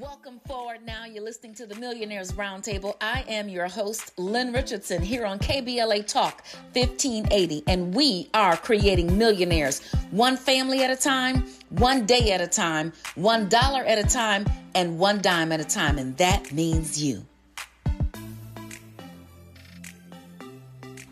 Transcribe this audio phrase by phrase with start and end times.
[0.00, 1.04] Welcome forward now.
[1.04, 2.96] You're listening to the Millionaires Roundtable.
[3.02, 9.18] I am your host, Lynn Richardson, here on KBLA Talk 1580, and we are creating
[9.18, 14.08] millionaires one family at a time, one day at a time, one dollar at a
[14.08, 17.26] time, and one dime at a time, and that means you.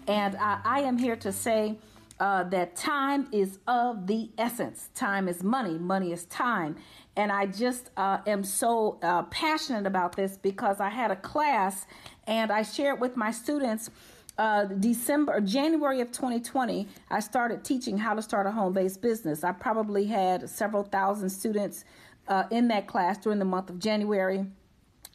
[0.08, 1.76] And I am here to say,
[2.20, 4.90] uh, that time is of the essence.
[4.94, 6.76] Time is money, money is time.
[7.20, 11.86] And I just uh, am so uh, passionate about this because I had a class
[12.26, 13.90] and I shared with my students.
[14.38, 19.44] Uh, December, January of 2020, I started teaching how to start a home based business.
[19.44, 21.84] I probably had several thousand students
[22.26, 24.46] uh, in that class during the month of January.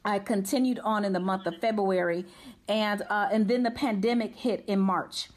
[0.03, 2.25] I continued on in the month of February,
[2.67, 5.29] and uh, and then the pandemic hit in March.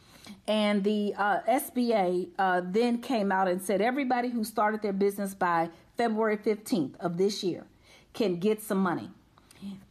[0.47, 5.35] And the uh, SBA uh, then came out and said everybody who started their business
[5.35, 7.67] by February 15th of this year
[8.15, 9.11] can get some money.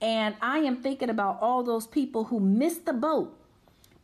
[0.02, 3.38] And I am thinking about all those people who missed the boat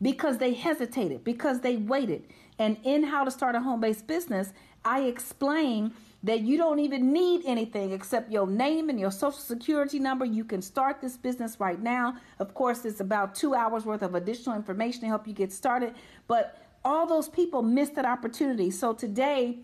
[0.00, 2.24] because they hesitated, because they waited.
[2.58, 4.52] And in How to Start a Home Based Business,
[4.84, 9.98] I explain that you don't even need anything except your name and your social security
[9.98, 10.24] number.
[10.24, 12.16] You can start this business right now.
[12.38, 15.94] Of course, it's about two hours worth of additional information to help you get started.
[16.26, 18.70] But all those people missed that opportunity.
[18.70, 19.58] So today,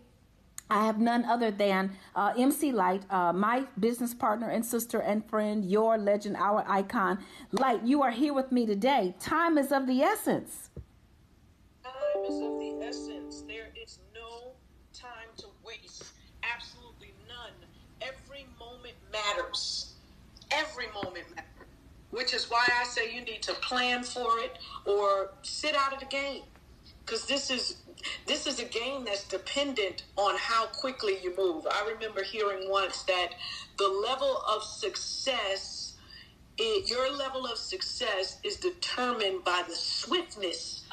[0.70, 5.28] I have none other than uh, MC Lyte, uh, my business partner and sister and
[5.28, 7.18] friend, your legend, our icon.
[7.50, 9.14] Lyte, you are here with me today.
[9.18, 10.70] Time is of the essence.
[11.82, 13.42] Time is of the essence.
[13.48, 14.52] There is no
[14.94, 16.04] time to waste.
[16.54, 17.52] Absolutely none.
[18.00, 19.94] Every moment matters.
[20.52, 21.46] Every moment matters.
[22.12, 25.98] Which is why I say you need to plan for it or sit out of
[25.98, 26.42] the game.
[27.04, 27.82] Because this is
[28.26, 31.66] this is a game that's dependent on how quickly you move.
[31.70, 33.30] I remember hearing once that
[33.78, 35.96] the level of success,
[36.58, 40.84] it, your level of success is determined by the swiftness,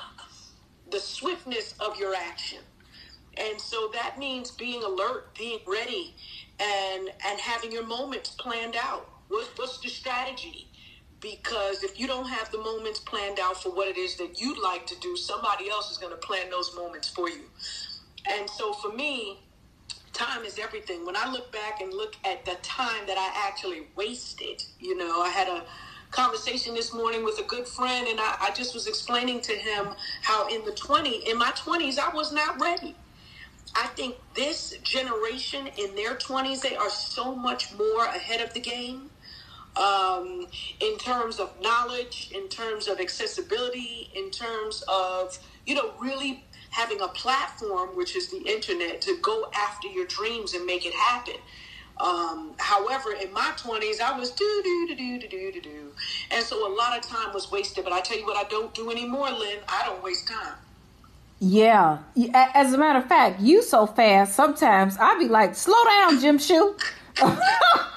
[0.92, 2.60] the swiftness of your action.
[3.38, 6.16] And so that means being alert, being ready,
[6.60, 9.08] and and having your moments planned out.
[9.28, 10.68] What, what's the strategy?
[11.22, 14.62] Because if you don't have the moments planned out for what it is that you'd
[14.62, 17.46] like to do, somebody else is going to plan those moments for you.
[18.30, 19.40] And so for me,
[20.14, 21.06] time is everything.
[21.06, 25.22] When I look back and look at the time that I actually wasted, you know,
[25.22, 25.64] I had a
[26.12, 29.90] conversation this morning with a good friend and I, I just was explaining to him
[30.22, 32.96] how in the 20 in my 20s I was not ready.
[33.76, 38.62] I think this generation in their 20s they are so much more ahead of the
[38.62, 39.12] game
[39.78, 40.48] um,
[40.80, 47.02] in terms of knowledge, in terms of accessibility, in terms of, you know, really having
[47.02, 51.36] a platform, which is the internet, to go after your dreams and make it happen.
[52.00, 55.92] Um, however, in my 20s, I was do, do, do, do, do, do, do, do.
[56.30, 57.84] And so a lot of time was wasted.
[57.84, 59.60] But I tell you what, I don't do anymore, Lynn.
[59.68, 60.54] I don't waste time.
[61.40, 62.00] Yeah.
[62.34, 66.38] As a matter of fact, you so fast, sometimes i be like, slow down, Jim
[66.38, 66.76] Shoe.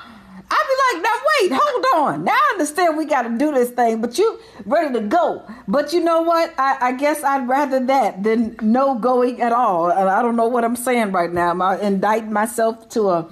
[0.50, 2.24] I'd be like, now wait, hold on.
[2.24, 5.42] Now I understand we got to do this thing, but you ready to go.
[5.68, 6.52] But you know what?
[6.58, 9.92] I, I guess I'd rather that than no going at all.
[9.92, 11.50] I don't know what I'm saying right now.
[11.50, 13.30] I'm indicting myself to a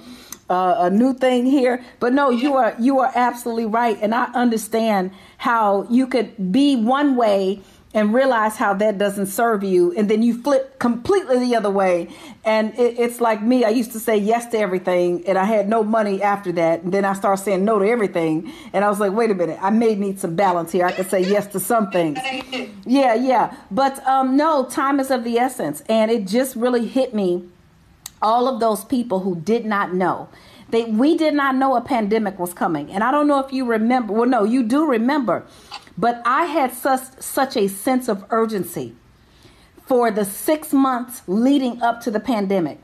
[0.49, 1.83] uh, a new thing here.
[1.99, 6.75] But no, you are you are absolutely right, and I understand how you could be
[6.75, 7.61] one way
[7.93, 12.07] and realize how that doesn't serve you and then you flip completely the other way
[12.45, 15.67] and it, it's like me i used to say yes to everything and i had
[15.67, 18.99] no money after that and then i started saying no to everything and i was
[18.99, 21.59] like wait a minute i may need some balance here i could say yes to
[21.59, 22.19] some things
[22.85, 27.13] yeah yeah but um, no time is of the essence and it just really hit
[27.13, 27.43] me
[28.21, 30.29] all of those people who did not know
[30.71, 32.91] they, we did not know a pandemic was coming.
[32.91, 34.13] And I don't know if you remember.
[34.13, 35.45] Well, no, you do remember.
[35.99, 38.95] But I had such, such a sense of urgency
[39.85, 42.79] for the six months leading up to the pandemic.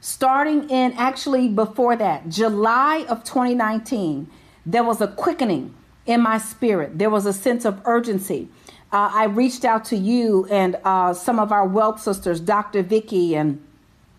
[0.00, 4.30] Starting in actually before that, July of 2019,
[4.64, 5.74] there was a quickening
[6.06, 6.96] in my spirit.
[6.96, 8.48] There was a sense of urgency.
[8.92, 12.84] Uh, I reached out to you and uh, some of our wealth sisters, Dr.
[12.84, 13.60] Vicky and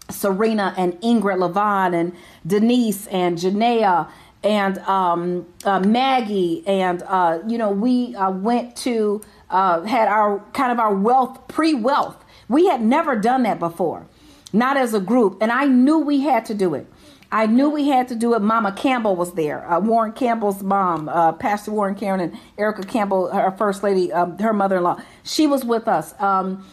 [0.09, 2.13] Serena and Ingrid Levon and
[2.45, 4.09] Denise and Janaea
[4.43, 10.39] and um, uh, Maggie and uh, you know we uh, went to uh, had our
[10.53, 12.23] kind of our wealth pre-wealth.
[12.47, 14.07] We had never done that before,
[14.51, 16.88] not as a group, and I knew we had to do it.
[17.33, 18.41] I knew we had to do it.
[18.41, 19.69] Mama Campbell was there.
[19.71, 24.37] Uh, Warren Campbell's mom, uh, Pastor Warren Karen and Erica Campbell, her first lady, um,
[24.39, 25.01] her mother-in-law.
[25.23, 26.13] She was with us.
[26.19, 26.65] Um,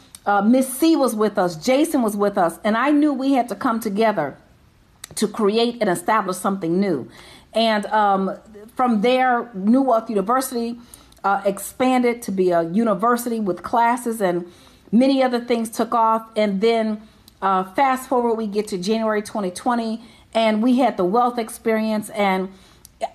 [0.44, 3.54] Miss C was with us, Jason was with us, and I knew we had to
[3.54, 4.36] come together
[5.14, 7.08] to create and establish something new.
[7.54, 8.38] And um,
[8.76, 10.78] from there, New Wealth University
[11.24, 14.50] uh, expanded to be a university with classes and
[14.92, 16.28] many other things took off.
[16.36, 17.02] And then
[17.40, 20.02] uh, fast forward, we get to January 2020,
[20.34, 22.10] and we had the wealth experience.
[22.10, 22.52] And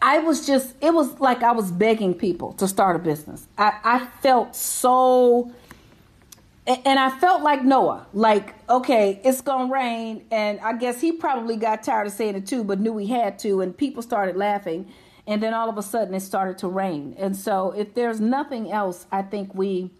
[0.01, 3.47] I was just, it was like I was begging people to start a business.
[3.57, 5.51] I, I felt so
[6.65, 10.25] and I felt like Noah, like, okay, it's gonna rain.
[10.31, 13.37] And I guess he probably got tired of saying it too, but knew he had
[13.39, 13.61] to.
[13.61, 14.91] And people started laughing.
[15.27, 17.15] And then all of a sudden it started to rain.
[17.17, 19.91] And so, if there's nothing else, I think we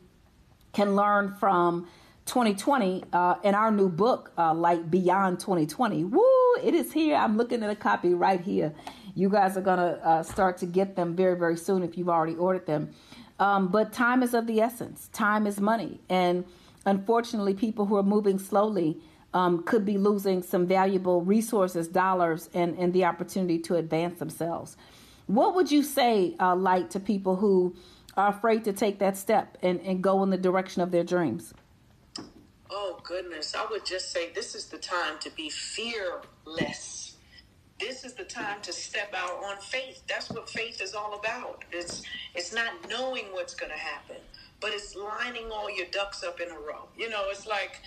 [0.74, 1.88] can learn from
[2.25, 6.06] 2020 uh, in our new book, uh, Light Beyond 2020.
[6.06, 6.21] Woo,
[6.62, 7.16] it is here.
[7.16, 8.74] I'm looking at a copy right here.
[9.16, 12.36] You guys are gonna uh, start to get them very, very soon if you've already
[12.36, 12.94] ordered them.
[13.44, 15.10] Um, but time is of the essence.
[15.12, 16.00] Time is money.
[16.07, 16.45] And
[16.86, 19.01] unfortunately, people who are moving slowly
[19.34, 24.78] um, could be losing some valuable resources, dollars, and, and the opportunity to advance themselves.
[25.28, 27.75] What would you say, uh, Lyte, to people who
[28.16, 31.54] are afraid to take that step and, and go in the direction of their dreams?
[32.69, 33.56] Oh, goodness.
[33.56, 37.02] I would just say this is the time to be fearless
[37.79, 40.03] this is the time to step out on faith.
[40.07, 41.63] That's what faith is all about.
[41.71, 42.03] It's
[42.35, 44.17] it's not knowing what's going to happen,
[44.59, 46.87] but it's lining all your ducks up in a row.
[46.97, 47.81] You know, it's like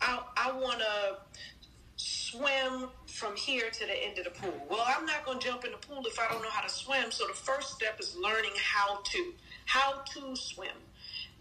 [0.00, 1.18] I I want to
[1.96, 4.66] swim from here to the end of the pool.
[4.70, 6.68] Well, I'm not going to jump in the pool if I don't know how to
[6.70, 7.10] swim.
[7.10, 9.32] So the first step is learning how to
[9.66, 10.76] how to swim.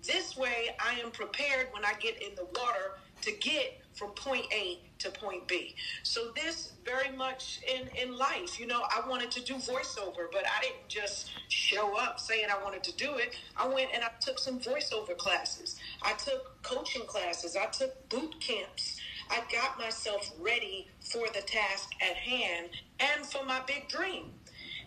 [0.06, 4.46] This way, I am prepared when I get in the water to get from point
[4.54, 5.76] A to point B.
[6.04, 10.44] So this very much in in life, you know, I wanted to do voiceover, but
[10.46, 13.36] I didn't just show up saying I wanted to do it.
[13.58, 15.76] I went and I took some voiceover classes.
[16.02, 17.56] I took coaching classes.
[17.56, 19.00] I took boot camps.
[19.30, 22.70] I got myself ready for the task at hand
[23.00, 24.32] and for my big dream.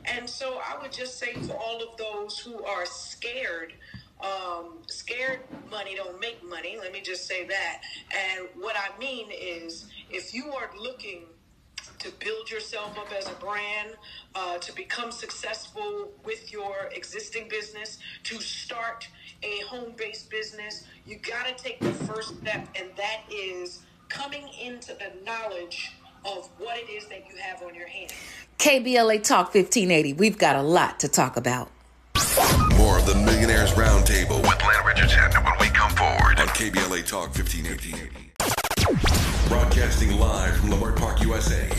[0.05, 3.75] And so I would just say for all of those who are scared
[4.23, 5.41] um, scared
[5.71, 6.79] money don't make money.
[6.81, 7.81] Let me just say that.
[8.13, 11.25] And what I mean is, if you are looking
[11.99, 13.91] to build yourself up as a brand,
[14.35, 19.09] uh, to become successful with your existing business, to start
[19.43, 24.49] a home based business, you got to take the first step, and that is coming
[24.61, 25.93] into the knowledge
[26.25, 28.13] of what it is that you have on your hands.
[28.59, 31.71] KBLA Talk 1580, we've got a lot to talk about.
[32.83, 37.33] More of the Millionaires Roundtable with Lynn Richardson when we come forward on KBLA Talk
[37.33, 38.33] 1580.
[39.49, 41.71] Broadcasting live from Leimert Park, USA.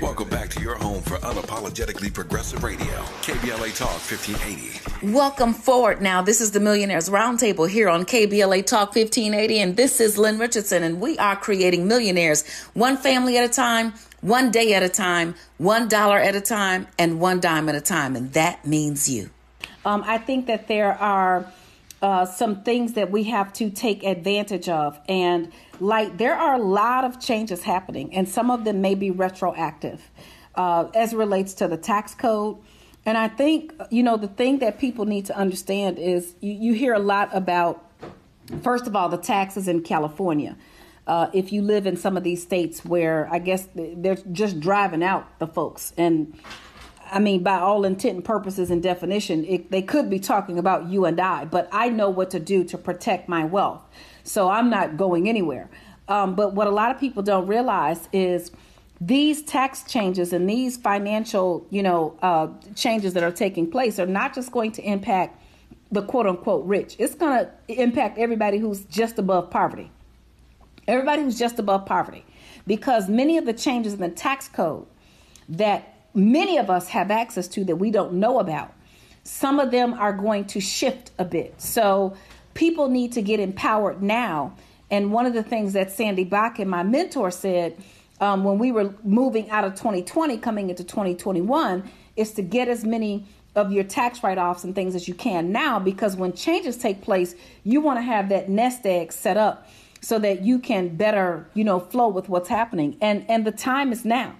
[0.00, 2.92] Welcome back to your home for unapologetically progressive radio,
[3.22, 5.12] KBLA Talk 1580.
[5.12, 6.22] Welcome forward now.
[6.22, 10.82] This is the Millionaires Roundtable here on KBLA Talk 1580, and this is Lynn Richardson,
[10.82, 12.44] and we are creating millionaires
[12.74, 16.88] one family at a time, one day at a time, one dollar at a time,
[16.98, 19.30] and one dime at a time, and that means you.
[19.84, 21.46] Um, I think that there are
[22.02, 24.98] uh, some things that we have to take advantage of.
[25.08, 29.10] And like there are a lot of changes happening, and some of them may be
[29.10, 30.02] retroactive
[30.54, 32.58] uh, as relates to the tax code.
[33.04, 36.72] And I think, you know, the thing that people need to understand is you, you
[36.72, 37.84] hear a lot about,
[38.62, 40.56] first of all, the taxes in California.
[41.04, 45.02] Uh, if you live in some of these states where I guess they're just driving
[45.02, 46.38] out the folks and
[47.12, 50.86] I mean, by all intent and purposes and definition, it, they could be talking about
[50.86, 53.82] you and I, but I know what to do to protect my wealth.
[54.24, 55.68] So I'm not going anywhere.
[56.08, 58.50] Um, but what a lot of people don't realize is
[59.00, 64.06] these tax changes and these financial, you know, uh, changes that are taking place are
[64.06, 65.38] not just going to impact
[65.90, 66.96] the quote unquote rich.
[66.98, 69.90] It's going to impact everybody who's just above poverty.
[70.88, 72.24] Everybody who's just above poverty.
[72.66, 74.86] Because many of the changes in the tax code
[75.48, 78.72] that many of us have access to that we don't know about.
[79.24, 81.60] Some of them are going to shift a bit.
[81.60, 82.16] So
[82.54, 84.54] people need to get empowered now.
[84.90, 87.76] And one of the things that Sandy Bach and my mentor said
[88.20, 92.84] um, when we were moving out of 2020, coming into 2021, is to get as
[92.84, 97.02] many of your tax write-offs and things as you can now because when changes take
[97.02, 99.68] place you want to have that nest egg set up
[100.00, 103.92] so that you can better you know flow with what's happening and and the time
[103.92, 104.34] is now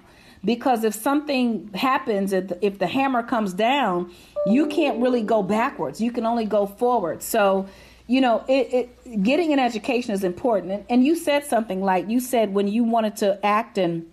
[0.44, 4.10] because if something happens if the, if the hammer comes down
[4.46, 6.00] you can't really go backwards.
[6.00, 7.22] You can only go forward.
[7.22, 7.68] So
[8.06, 8.72] you know it,
[9.06, 10.72] it getting an education is important.
[10.72, 14.06] And, and, you said something like you said when you wanted to act and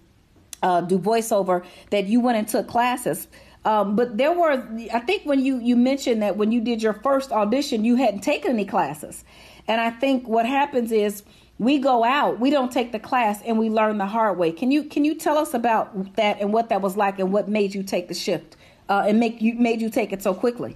[0.62, 3.28] uh, do voiceover that you went and took classes.
[3.66, 6.94] Um, but there were i think when you you mentioned that when you did your
[6.94, 9.24] first audition you hadn't taken any classes.
[9.68, 11.24] And i think what happens is
[11.60, 14.72] we go out we don't take the class and we learn the hard way can
[14.72, 17.76] you can you tell us about that and what that was like and what made
[17.76, 18.56] you take the shift
[18.90, 20.76] uh, and make you made you take it so quickly?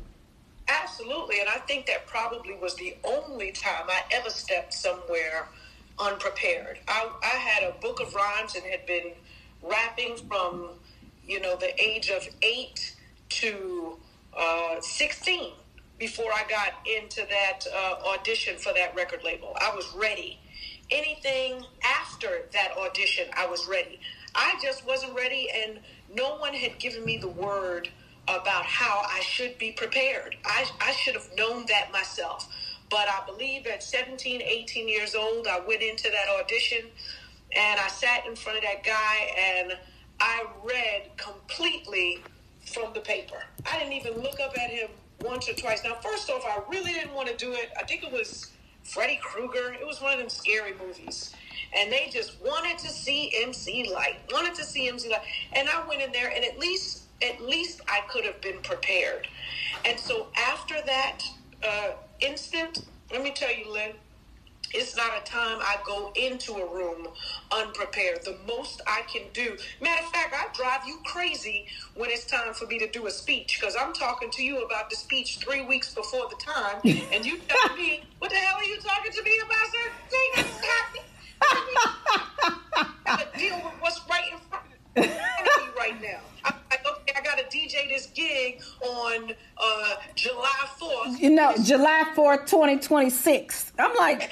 [0.69, 5.47] Absolutely, and I think that probably was the only time I ever stepped somewhere
[5.99, 6.79] unprepared.
[6.87, 9.11] I, I had a book of rhymes and had been
[9.61, 10.69] rapping from,
[11.27, 12.95] you know, the age of eight
[13.29, 13.97] to
[14.37, 15.51] uh, 16
[15.99, 19.55] before I got into that uh, audition for that record label.
[19.59, 20.39] I was ready.
[20.93, 23.99] Anything after that audition, I was ready.
[24.35, 25.79] I just wasn't ready, and
[26.13, 27.89] no one had given me the word
[28.27, 30.35] about how I should be prepared.
[30.45, 32.47] I, I should have known that myself.
[32.91, 36.85] But I believe at 17, 18 years old, I went into that audition
[37.55, 39.73] and I sat in front of that guy and
[40.19, 42.19] I read completely
[42.71, 43.43] from the paper.
[43.65, 44.89] I didn't even look up at him
[45.21, 45.83] once or twice.
[45.83, 47.71] Now, first off, I really didn't want to do it.
[47.77, 48.51] I think it was
[48.83, 49.73] Freddy Krueger.
[49.73, 51.33] It was one of them scary movies.
[51.75, 55.21] And they just wanted to see MC Lyte, wanted to see MC Lyte.
[55.53, 59.27] And I went in there and at least, at least I could have been prepared.
[59.85, 61.19] And so after that
[61.67, 63.93] uh, instant, let me tell you, Lynn,
[64.73, 67.07] it's not a time I go into a room
[67.51, 68.19] unprepared.
[68.25, 69.57] The most I can do.
[69.81, 71.65] Matter of fact, I drive you crazy
[71.95, 74.89] when it's time for me to do a speech because I'm talking to you about
[74.89, 76.81] the speech three weeks before the time,
[77.13, 79.93] and you tell me, "What the hell are you talking to me about, sir?"
[83.05, 86.19] I got to deal with what's right in front right now.
[86.45, 91.19] I'm like, okay, I got to DJ this gig on uh, July 4th.
[91.19, 93.73] You know, July 4th, 2026.
[93.79, 94.31] I'm like,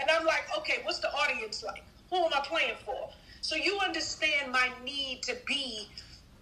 [0.00, 1.84] And I'm like, okay, what's the audience like?
[2.10, 3.10] Who am I playing for?
[3.40, 5.88] So you understand my need to be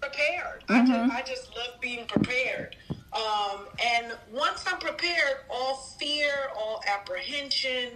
[0.01, 0.65] prepared.
[0.69, 2.77] I, just, I just love being prepared.
[3.13, 7.91] Um, and once I'm prepared, all fear, all apprehension,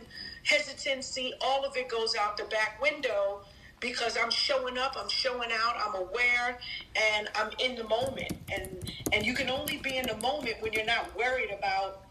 [0.45, 3.41] hesitancy, all of it goes out the back window
[3.81, 6.59] because I'm showing up, I'm showing out, I'm aware,
[6.97, 8.33] and I'm in the moment.
[8.53, 12.03] And and you can only be in the moment when you're not worried about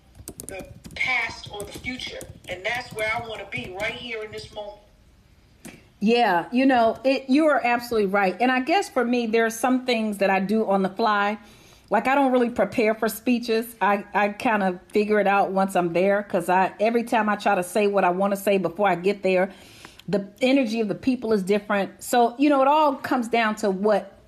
[0.48, 2.20] the past or the future.
[2.50, 4.82] And that's where I want to be right here in this moment.
[6.00, 8.36] Yeah, you know, it you are absolutely right.
[8.40, 11.40] And I guess for me there are some things that I do on the fly.
[11.90, 13.76] Like I don't really prepare for speeches.
[13.82, 17.36] I I kind of figure it out once I'm there cuz I every time I
[17.36, 19.52] try to say what I want to say before I get there,
[20.08, 22.04] the energy of the people is different.
[22.04, 24.20] So, you know, it all comes down to what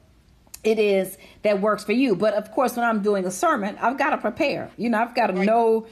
[0.64, 2.16] it is that works for you.
[2.16, 4.72] But of course, when I'm doing a sermon, I've got to prepare.
[4.78, 5.88] You know, I've got to know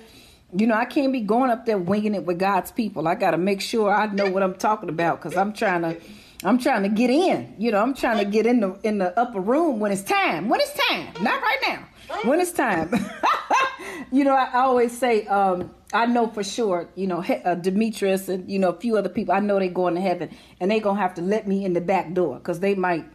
[0.57, 3.07] you know, I can't be going up there winging it with God's people.
[3.07, 5.99] I got to make sure I know what I'm talking about because I'm trying to,
[6.43, 7.55] I'm trying to get in.
[7.57, 10.47] You know, I'm trying to get in the in the upper room when it's time.
[10.47, 11.87] When it's time, not right now.
[12.23, 12.93] When it's time.
[14.11, 16.89] you know, I, I always say, um, I know for sure.
[16.95, 19.33] You know, uh, Demetrius and you know a few other people.
[19.33, 21.81] I know they going to heaven, and they gonna have to let me in the
[21.81, 23.05] back door because they might.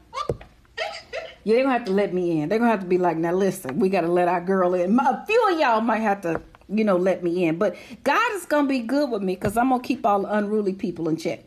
[1.43, 2.49] Yeah, they're gonna have to let me in.
[2.49, 4.99] They're gonna have to be like, now listen, we gotta let our girl in.
[4.99, 7.57] A few of y'all might have to you know, let me in.
[7.57, 10.73] But God is gonna be good with me because I'm gonna keep all the unruly
[10.73, 11.45] people in check.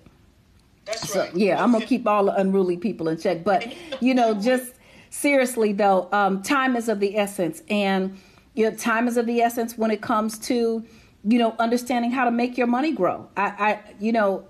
[0.86, 1.36] That's So right.
[1.36, 3.44] yeah, I'm gonna keep all the unruly people in check.
[3.44, 4.74] But you know, just
[5.10, 8.18] seriously though, um, time is of the essence, and
[8.54, 10.84] you know, time is of the essence when it comes to
[11.24, 13.30] you know understanding how to make your money grow.
[13.38, 14.46] I, I you know,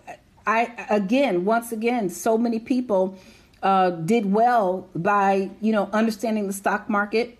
[0.45, 3.17] I again, once again, so many people
[3.61, 7.37] uh, did well by you know understanding the stock market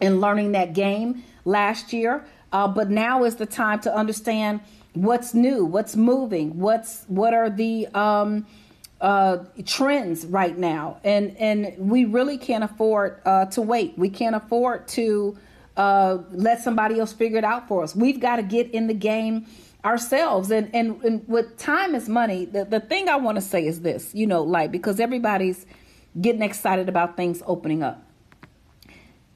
[0.00, 2.24] and learning that game last year.
[2.52, 4.60] Uh, but now is the time to understand
[4.94, 8.46] what's new, what's moving, what's what are the um,
[9.00, 13.96] uh, trends right now, and and we really can't afford uh, to wait.
[13.96, 15.36] We can't afford to
[15.78, 17.96] uh, let somebody else figure it out for us.
[17.96, 19.46] We've got to get in the game
[19.84, 20.50] ourselves.
[20.50, 22.44] And and, and with time is money.
[22.44, 25.64] The the thing I want to say is this, you know, like because everybody's
[26.20, 28.02] getting excited about things opening up.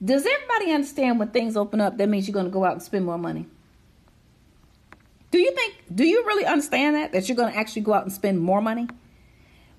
[0.05, 2.83] Does everybody understand when things open up, that means you're going to go out and
[2.83, 3.47] spend more money?
[5.31, 7.13] Do you think, do you really understand that?
[7.13, 8.89] That you're going to actually go out and spend more money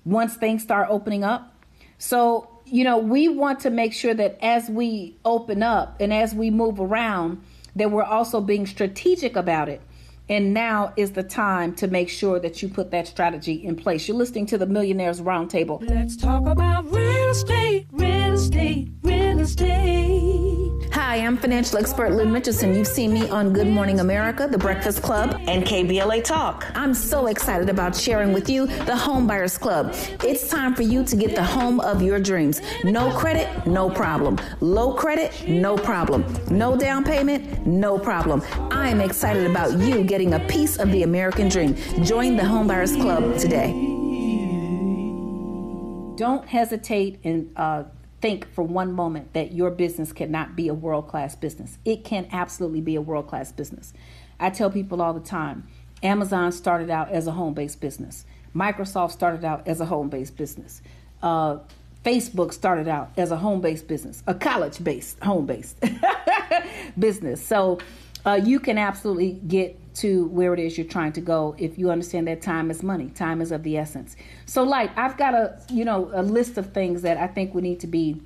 [0.04, 1.54] once things start opening up?
[1.98, 6.34] So, you know, we want to make sure that as we open up and as
[6.34, 7.40] we move around,
[7.76, 9.80] that we're also being strategic about it.
[10.28, 14.08] And now is the time to make sure that you put that strategy in place.
[14.08, 15.86] You're listening to the Millionaires Roundtable.
[15.86, 20.54] Let's talk about real estate, real estate, real estate.
[20.94, 22.74] Hi, I'm financial expert Lynn Richardson.
[22.74, 26.64] You've seen me on Good Morning America, The Breakfast Club, and KBLA Talk.
[26.74, 29.92] I'm so excited about sharing with you the Home Buyers Club.
[30.22, 32.60] It's time for you to get the home of your dreams.
[32.84, 34.38] No credit, no problem.
[34.60, 36.24] Low credit, no problem.
[36.48, 38.40] No down payment, no problem.
[38.70, 41.74] I am excited about you getting a piece of the American dream.
[42.04, 43.72] Join the Home Buyers Club today.
[46.16, 47.82] don't hesitate and uh,
[48.20, 51.78] think for one moment that your business cannot be a world class business.
[51.84, 53.92] It can absolutely be a world class business.
[54.38, 55.66] I tell people all the time
[56.00, 60.36] Amazon started out as a home based business, Microsoft started out as a home based
[60.36, 60.80] business.
[61.24, 61.58] Uh,
[62.04, 65.76] Facebook started out as a home based business, a college based, home based
[67.00, 67.44] business.
[67.44, 67.80] So
[68.26, 71.90] uh, you can absolutely get to where it is you're trying to go if you
[71.90, 73.08] understand that time is money.
[73.10, 74.16] Time is of the essence.
[74.46, 77.62] So, like, I've got a you know a list of things that I think we
[77.62, 78.20] need to be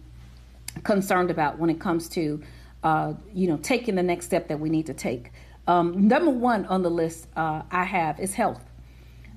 [0.85, 2.43] concerned about when it comes to
[2.83, 5.33] uh, you know taking the next step that we need to take.
[5.67, 8.65] Um, number one on the list uh, I have is health.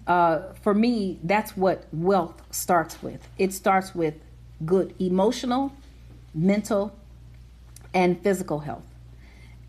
[0.07, 3.27] Uh, for me, that's what wealth starts with.
[3.37, 4.15] It starts with
[4.65, 5.73] good emotional,
[6.33, 6.95] mental,
[7.93, 8.85] and physical health.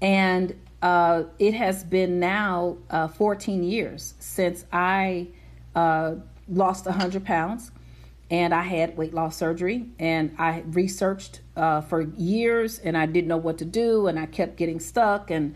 [0.00, 5.28] And uh, it has been now uh, 14 years since I
[5.74, 6.16] uh,
[6.48, 7.70] lost 100 pounds
[8.30, 9.86] and I had weight loss surgery.
[9.98, 14.26] And I researched uh, for years and I didn't know what to do and I
[14.26, 15.30] kept getting stuck.
[15.30, 15.54] And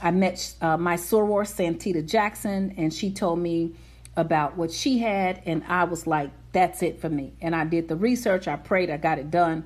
[0.00, 3.74] I met uh, my soror, Santita Jackson, and she told me
[4.16, 5.42] about what she had.
[5.46, 7.32] And I was like, that's it for me.
[7.40, 9.64] And I did the research, I prayed, I got it done.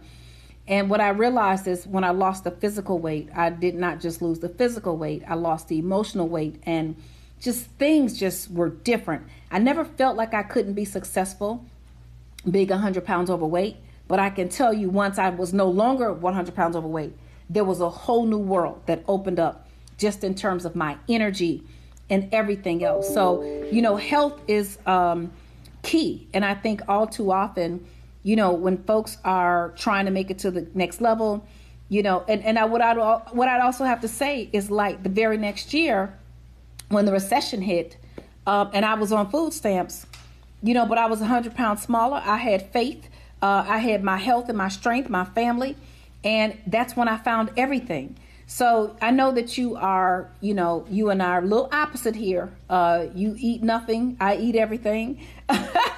[0.68, 4.20] And what I realized is when I lost the physical weight, I did not just
[4.20, 6.94] lose the physical weight, I lost the emotional weight and
[7.40, 9.26] just things just were different.
[9.50, 11.64] I never felt like I couldn't be successful
[12.48, 13.76] being 100 pounds overweight,
[14.08, 17.16] but I can tell you once I was no longer 100 pounds overweight,
[17.48, 21.62] there was a whole new world that opened up just in terms of my energy
[22.10, 23.12] and everything else.
[23.12, 25.32] So, you know, health is um,
[25.82, 26.28] key.
[26.34, 27.86] And I think all too often,
[28.28, 31.46] you know, when folks are trying to make it to the next level,
[31.88, 32.98] you know, and, and I, what, I'd,
[33.32, 36.12] what I'd also have to say is like the very next year
[36.90, 37.96] when the recession hit
[38.46, 40.04] um, and I was on food stamps,
[40.62, 42.20] you know, but I was 100 pounds smaller.
[42.22, 43.08] I had faith.
[43.40, 45.74] Uh, I had my health and my strength, my family.
[46.22, 48.14] And that's when I found everything.
[48.46, 52.14] So I know that you are, you know, you and I are a little opposite
[52.14, 52.52] here.
[52.68, 55.26] Uh, you eat nothing, I eat everything.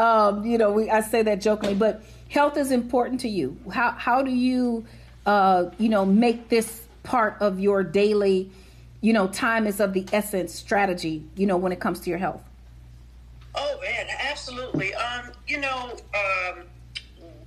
[0.00, 3.58] um, you know, we I say that jokingly, but health is important to you.
[3.70, 4.86] How how do you,
[5.26, 8.50] uh, you know, make this part of your daily,
[9.02, 11.22] you know, time is of the essence strategy.
[11.36, 12.42] You know, when it comes to your health.
[13.54, 14.94] Oh man, absolutely.
[14.94, 16.64] Um, you know, um,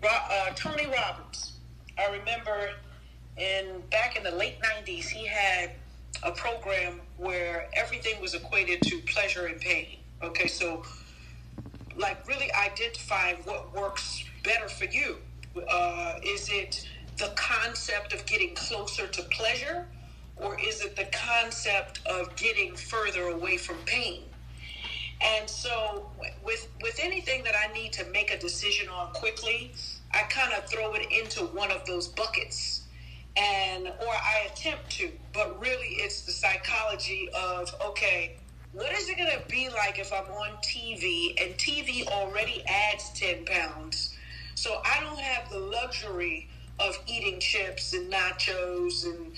[0.04, 1.54] uh, Tony Robbins.
[1.98, 2.70] I remember
[3.36, 5.72] in back in the late 90s he had
[6.22, 10.84] a program where everything was equated to pleasure and pain okay so
[11.98, 15.18] like really identifying what works better for you.
[15.70, 19.86] Uh, is it the concept of getting closer to pleasure
[20.38, 24.24] or is it the concept of getting further away from pain?
[25.22, 26.10] And so
[26.44, 29.72] with with anything that i need to make a decision on quickly
[30.12, 32.84] i kind of throw it into one of those buckets
[33.36, 38.36] and or I attempt to, but really it's the psychology of okay,
[38.74, 43.12] what is it going to be like if I'm on TV and TV already adds
[43.14, 44.16] 10 pounds?
[44.56, 49.32] So I don't have the luxury of eating chips and nachos and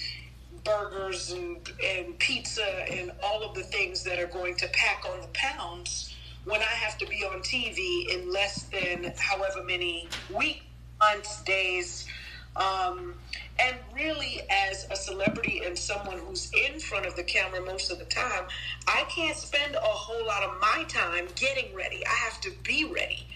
[0.63, 5.21] burgers and, and pizza and all of the things that are going to pack on
[5.21, 10.63] the pounds when I have to be on TV in less than however many weeks,
[10.99, 12.07] months, days.
[12.55, 13.15] Um,
[13.59, 17.99] and really, as a celebrity and someone who's in front of the camera most of
[17.99, 18.45] the time,
[18.87, 22.05] I can't spend a whole lot of my time getting ready.
[22.05, 23.27] I have to be ready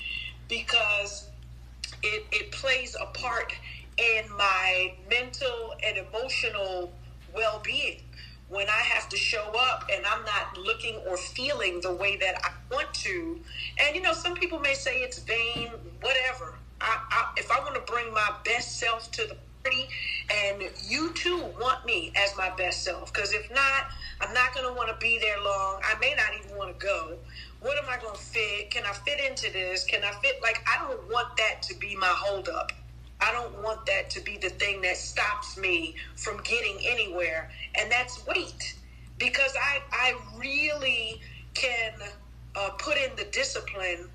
[0.47, 1.27] because
[2.03, 3.53] it, it plays a part
[3.97, 6.91] in my mental and emotional
[7.33, 8.01] well being.
[8.49, 12.41] When I have to show up and I'm not looking or feeling the way that
[12.43, 13.39] I want to.
[13.77, 15.69] And, you know, some people may say it's vain,
[16.01, 16.55] whatever.
[16.81, 19.87] I, I, if I want to bring my best self to the party,
[20.29, 23.11] and you too want me as my best self.
[23.13, 23.87] Because if not,
[24.21, 25.81] I'm not going to want to be there long.
[25.83, 27.17] I may not even want to go.
[27.61, 28.71] What am I going to fit?
[28.71, 29.83] Can I fit into this?
[29.83, 30.41] Can I fit?
[30.41, 32.71] Like, I don't want that to be my holdup.
[33.21, 37.49] I don't want that to be the thing that stops me from getting anywhere.
[37.75, 38.75] And that's weight.
[39.17, 41.19] Because I, I really
[41.53, 41.93] can
[42.55, 44.07] uh, put in the discipline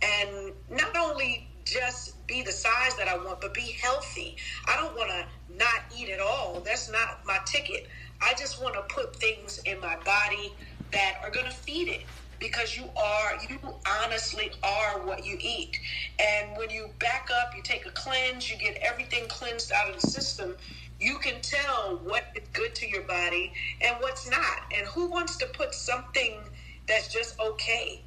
[0.00, 4.36] and not only just be the size that I want, but be healthy.
[4.68, 6.62] I don't want to not eat at all.
[6.64, 7.88] That's not my ticket.
[8.22, 10.54] I just want to put things in my body
[10.92, 12.02] that are going to feed it
[12.40, 13.58] because you are you
[14.04, 15.76] honestly are what you eat
[16.20, 19.96] and when you back up you take a cleanse you get everything cleansed out of
[19.96, 20.56] the system
[21.00, 23.52] you can tell what is good to your body
[23.84, 26.42] and what's not and who wants to put something
[26.88, 28.04] that's just okay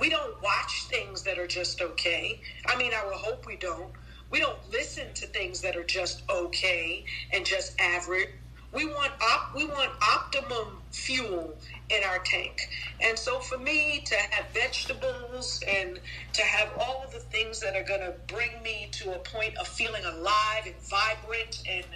[0.00, 2.40] we don't watch things that are just okay.
[2.66, 3.92] I mean, I would hope we don't.
[4.30, 8.30] We don't listen to things that are just okay and just average.
[8.72, 11.54] We want op- we want optimum fuel
[11.90, 12.68] in our tank.
[13.00, 16.00] And so for me to have vegetables and
[16.32, 19.56] to have all of the things that are going to bring me to a point
[19.58, 21.86] of feeling alive and vibrant and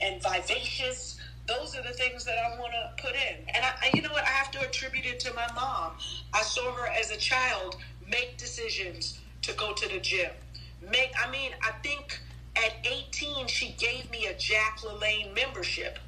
[0.00, 3.44] and vivacious those are the things that I want to put in.
[3.54, 4.24] And I, you know what?
[4.24, 5.92] I have to attribute it to my mom.
[6.32, 7.76] I saw her as a child
[8.08, 10.30] make decisions to go to the gym.
[10.90, 12.20] Make, I mean, I think
[12.56, 15.98] at 18 she gave me a Jack LaLanne membership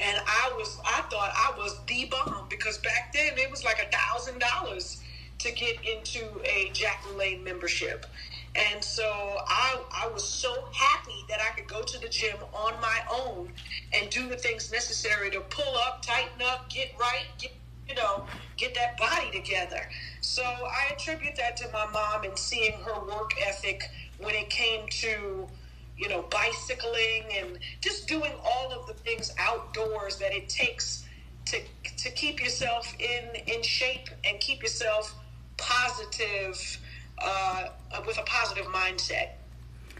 [0.00, 3.80] and I was I thought I was the bomb because back then it was like
[3.82, 5.02] a thousand dollars
[5.38, 8.06] to get into a Jack LaLanne membership.
[8.56, 9.04] And so
[9.48, 13.48] I, I was so happy that I could go to the gym on my own
[13.94, 17.52] and do the things necessary to pull up, tighten up, get right, get
[17.88, 18.24] you know,
[18.56, 19.80] get that body together.
[20.22, 23.82] So I attribute that to my mom and seeing her work ethic
[24.18, 25.48] when it came to
[25.96, 31.04] you know, bicycling and just doing all of the things outdoors that it takes
[31.46, 31.58] to
[31.98, 35.16] to keep yourself in in shape and keep yourself
[35.58, 36.78] positive
[37.22, 37.68] uh,
[38.06, 39.30] with a positive mindset.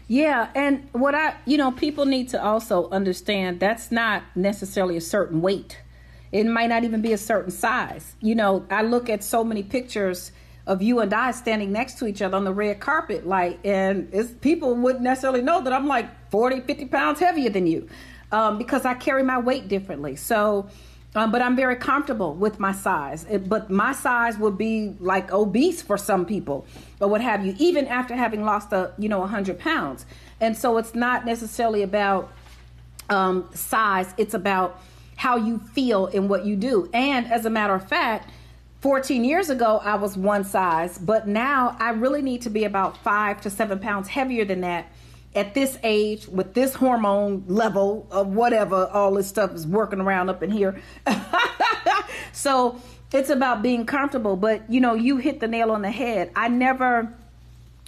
[0.07, 5.01] Yeah, and what I, you know, people need to also understand that's not necessarily a
[5.01, 5.79] certain weight.
[6.31, 8.15] It might not even be a certain size.
[8.19, 10.31] You know, I look at so many pictures
[10.67, 14.09] of you and I standing next to each other on the red carpet, like, and
[14.13, 17.87] it's people wouldn't necessarily know that I'm like 40, 50 pounds heavier than you
[18.31, 20.15] um, because I carry my weight differently.
[20.15, 20.69] So,
[21.13, 23.25] um, but I'm very comfortable with my size.
[23.29, 26.65] It, but my size would be like obese for some people,
[26.99, 30.05] or what have you, even after having lost a you know 100 pounds.
[30.39, 32.31] And so it's not necessarily about
[33.09, 34.81] um, size; it's about
[35.17, 36.89] how you feel in what you do.
[36.93, 38.29] And as a matter of fact,
[38.79, 42.97] 14 years ago, I was one size, but now I really need to be about
[42.97, 44.87] five to seven pounds heavier than that
[45.33, 50.29] at this age with this hormone level of whatever all this stuff is working around
[50.29, 50.81] up in here.
[52.33, 52.79] so
[53.13, 56.31] it's about being comfortable, but you know, you hit the nail on the head.
[56.35, 57.13] I never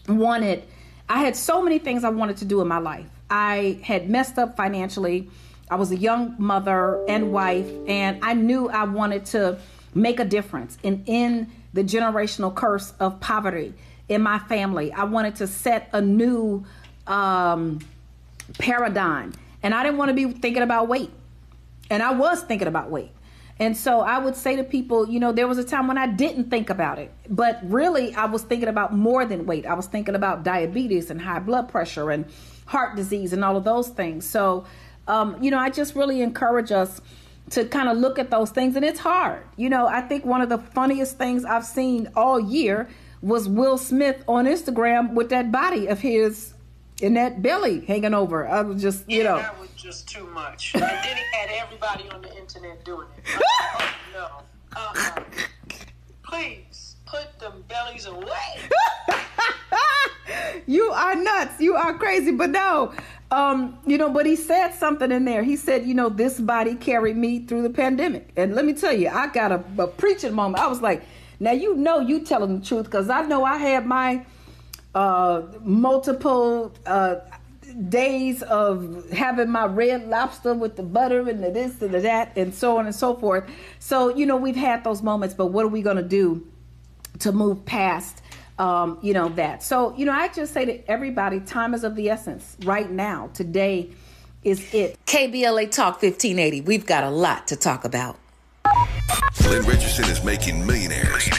[0.08, 0.64] wanted,
[1.10, 3.08] I had so many things I wanted to do in my life.
[3.30, 5.30] I had messed up financially.
[5.70, 9.60] I was a young mother and wife, and I knew I wanted to
[9.96, 13.74] make a difference and end the generational curse of poverty
[14.10, 14.92] in my family.
[14.92, 16.66] I wanted to set a new
[17.08, 17.80] um,
[18.58, 19.34] paradigm.
[19.62, 21.12] And I didn't want to be thinking about weight.
[21.90, 23.12] And I was thinking about weight.
[23.60, 26.08] And so I would say to people, you know, there was a time when I
[26.08, 29.66] didn't think about it, but really I was thinking about more than weight.
[29.66, 32.26] I was thinking about diabetes and high blood pressure and
[32.66, 34.26] heart disease and all of those things.
[34.26, 34.66] So,
[35.08, 37.00] um, you know, I just really encourage us
[37.52, 39.44] to kind of look at those things and it's hard.
[39.56, 42.90] You know, I think one of the funniest things I've seen all year
[43.22, 46.53] was Will Smith on Instagram with that body of his
[47.04, 48.48] and that belly hanging over.
[48.48, 49.38] I was just, you yeah, know.
[49.38, 50.74] that was just too much.
[50.74, 53.36] and then he had everybody on the internet doing it.
[53.36, 53.44] Like,
[53.76, 54.30] oh, no.
[54.76, 55.24] Uh-uh.
[56.24, 58.70] Please put them bellies away.
[60.66, 61.60] you are nuts.
[61.60, 62.32] You are crazy.
[62.32, 62.94] But no,
[63.30, 65.44] um, you know, but he said something in there.
[65.44, 68.32] He said, you know, this body carried me through the pandemic.
[68.36, 70.64] And let me tell you, I got a, a preaching moment.
[70.64, 71.04] I was like,
[71.40, 74.26] now you know you telling the truth because I know I had my
[74.96, 77.16] uh, multiple uh,
[77.90, 82.32] days of having my red lobster with the butter and the this and the that
[82.36, 83.50] and so on and so forth.
[83.80, 86.46] So, you know, we've had those moments, but what are we going to do
[87.20, 88.22] to move past
[88.60, 89.64] um, you know, that.
[89.64, 93.30] So, you know, I just say to everybody, time is of the essence right now.
[93.34, 93.90] Today
[94.44, 94.98] is it.
[95.06, 96.62] KBLA Talk 1580.
[96.62, 98.20] We've got a lot to talk about.
[99.50, 101.30] Lynn Richardson is making millionaires.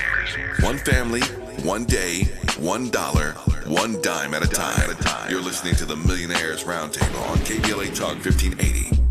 [0.60, 1.22] One family,
[1.62, 2.24] one day,
[2.58, 3.32] one dollar,
[3.66, 5.30] one dime at a time.
[5.30, 9.02] You're listening to the Millionaires Roundtable on KBLA Talk 1580.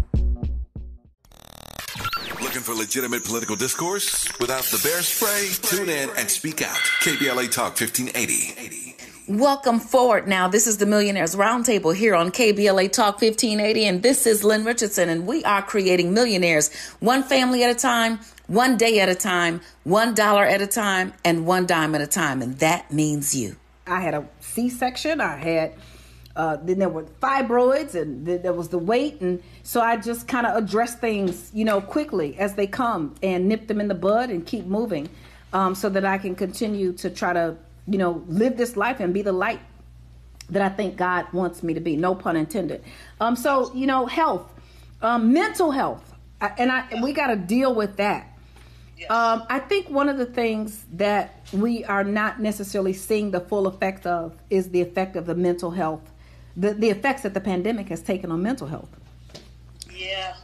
[2.44, 5.50] Looking for legitimate political discourse without the bear spray?
[5.62, 6.78] Tune in and speak out.
[7.02, 8.96] KBLA Talk 1580.
[9.30, 10.50] Welcome forward now.
[10.50, 15.08] This is the Millionaires Roundtable here on KBLA Talk 1580, and this is Lynn Richardson,
[15.08, 19.62] and we are creating millionaires one family at a time, one day at a time,
[19.84, 23.56] one dollar at a time, and one dime at a time, and that means you.
[23.88, 25.22] I had a C section.
[25.22, 25.74] I had
[26.36, 30.28] uh, then there were fibroids, and then there was the weight, and so I just
[30.28, 33.96] kind of address things, you know, quickly as they come and nip them in the
[33.96, 35.10] bud and keep moving,
[35.54, 37.56] um, so that I can continue to try to,
[37.88, 39.60] you know, live this life and be the light
[40.50, 41.96] that I think God wants me to be.
[41.96, 42.84] No pun intended.
[43.22, 44.52] Um, so you know, health,
[45.04, 48.28] um, mental health, I, and I we got to deal with that.
[49.10, 53.68] Um, I think one of the things that we are not necessarily seeing the full
[53.68, 56.14] effect of is the effect of the mental health
[56.56, 58.90] the, the effects that the pandemic has taken on mental health.
[59.92, 60.36] Yeah.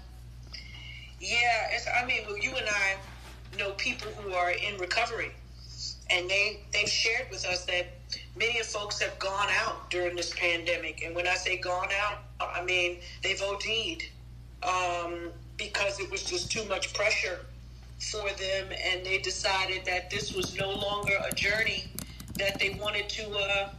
[1.20, 2.96] Yeah, it's, I mean, well, you and I
[3.58, 5.32] know people who are in recovery,
[6.10, 7.88] and they they've shared with us that
[8.38, 11.04] many of folks have gone out during this pandemic.
[11.04, 14.04] And when I say gone out, I mean they've OD'd
[14.64, 17.46] um, because it was just too much pressure
[18.00, 21.86] for them, and they decided that this was no longer a journey
[22.38, 23.70] that they wanted to uh,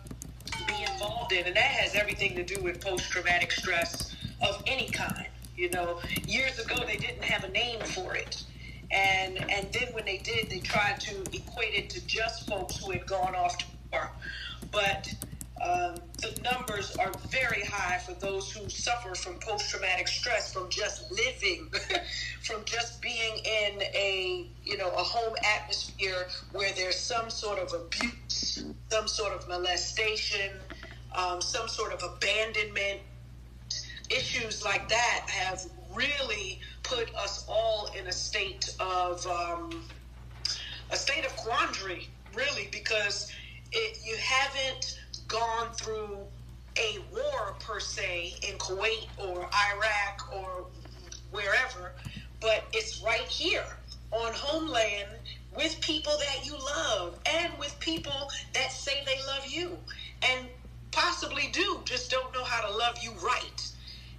[0.66, 4.88] be involved in, and that has everything to do with post traumatic stress of any
[4.90, 5.26] kind.
[5.56, 8.44] You know, years ago they didn't have a name for it.
[8.90, 12.90] And and then when they did, they tried to equate it to just folks who
[12.92, 14.10] had gone off to war.
[14.72, 15.12] But
[15.62, 21.10] um, the numbers are very high for those who suffer from post-traumatic stress from just
[21.10, 21.70] living,
[22.42, 27.74] from just being in a you know a home atmosphere where there's some sort of
[27.74, 30.50] abuse, some sort of molestation,
[31.14, 33.00] um, some sort of abandonment.
[34.08, 35.62] Issues like that have
[35.94, 39.84] really put us all in a state of um,
[40.90, 43.30] a state of quandary, really, because
[43.72, 44.98] it, you haven't
[45.30, 46.18] gone through
[46.76, 50.66] a war per se in Kuwait or Iraq or
[51.30, 51.92] wherever,
[52.40, 53.64] but it's right here
[54.10, 55.08] on homeland
[55.56, 59.78] with people that you love and with people that say they love you
[60.22, 60.48] and
[60.90, 63.70] possibly do, just don't know how to love you right.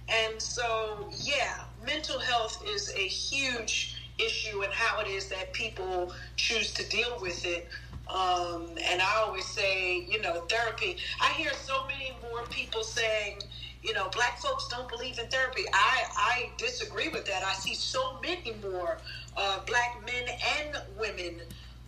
[0.08, 6.12] And so, yeah, mental health is a huge issue and how it is that people
[6.36, 7.68] choose to deal with it.
[8.12, 10.98] Um, and I always say, you know, therapy.
[11.20, 13.40] I hear so many more people saying,
[13.82, 15.62] you know, black folks don't believe in therapy.
[15.72, 17.44] I, I disagree with that.
[17.44, 18.98] I see so many more
[19.36, 20.24] uh, black men
[20.60, 21.40] and women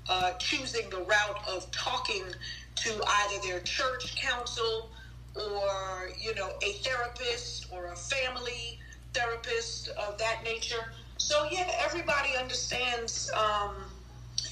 [0.09, 2.25] uh, choosing the route of talking
[2.77, 4.91] to either their church council
[5.37, 8.79] or, you know, a therapist or a family
[9.15, 10.87] therapist of that nature.
[11.19, 13.31] So, yeah, everybody understands.
[13.37, 13.94] Um,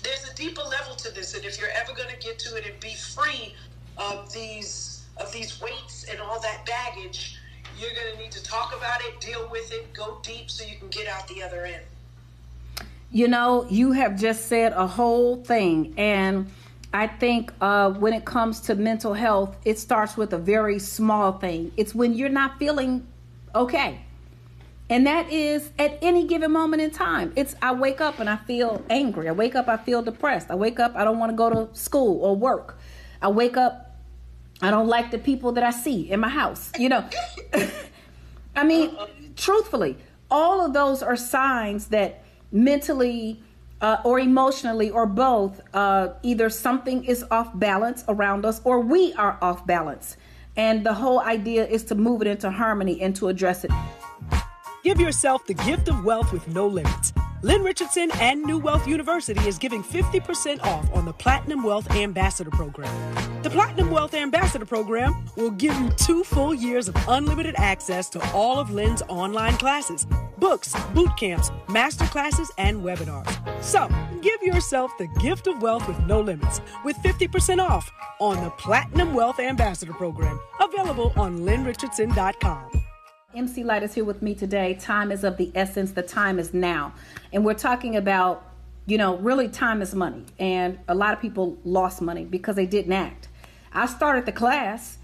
[0.02, 2.66] there's a deeper level to this, and if you're ever going to get to it
[2.66, 3.54] and be free
[3.96, 7.38] of these of these weights and all that baggage,
[7.78, 10.76] you're going to need to talk about it, deal with it, go deep, so you
[10.78, 11.82] can get out the other end.
[13.10, 16.50] You know, you have just said a whole thing, and
[16.94, 21.32] I think uh, when it comes to mental health, it starts with a very small
[21.32, 21.72] thing.
[21.76, 23.06] It's when you're not feeling
[23.54, 24.00] okay.
[24.92, 27.32] And that is at any given moment in time.
[27.34, 29.26] It's I wake up and I feel angry.
[29.26, 30.50] I wake up, I feel depressed.
[30.50, 32.78] I wake up, I don't want to go to school or work.
[33.22, 33.96] I wake up,
[34.60, 36.70] I don't like the people that I see in my house.
[36.78, 37.08] You know,
[38.54, 38.94] I mean,
[39.34, 39.96] truthfully,
[40.30, 43.42] all of those are signs that mentally
[43.80, 49.14] uh, or emotionally or both, uh, either something is off balance around us or we
[49.14, 50.18] are off balance.
[50.54, 53.70] And the whole idea is to move it into harmony and to address it.
[54.82, 57.12] Give yourself the gift of wealth with no limits.
[57.42, 62.50] Lynn Richardson and New Wealth University is giving 50% off on the Platinum Wealth Ambassador
[62.50, 62.92] Program.
[63.42, 68.32] The Platinum Wealth Ambassador Program will give you two full years of unlimited access to
[68.32, 70.04] all of Lynn's online classes,
[70.38, 73.30] books, boot camps, master classes, and webinars.
[73.62, 73.88] So,
[74.20, 77.90] give yourself the gift of wealth with no limits with 50% off
[78.20, 82.81] on the Platinum Wealth Ambassador Program, available on lynnrichardson.com.
[83.34, 84.74] MC Lyte is here with me today.
[84.74, 85.92] Time is of the essence.
[85.92, 86.92] The time is now.
[87.32, 88.46] And we're talking about,
[88.84, 90.26] you know, really time is money.
[90.38, 93.28] And a lot of people lost money because they didn't act.
[93.72, 94.98] I started the class.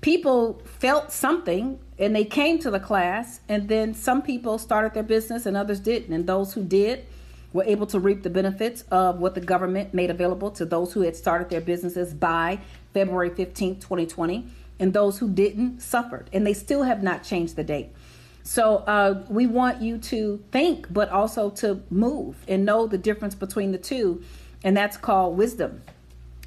[0.00, 3.40] People felt something and they came to the class.
[3.46, 6.14] And then some people started their business and others didn't.
[6.14, 7.04] And those who did
[7.52, 11.02] were able to reap the benefits of what the government made available to those who
[11.02, 12.58] had started their businesses by
[12.94, 14.46] February 15th, 2020
[14.78, 17.90] and those who didn't suffered, and they still have not changed the date.
[18.42, 23.34] So uh, we want you to think, but also to move and know the difference
[23.34, 24.22] between the two,
[24.62, 25.82] and that's called wisdom.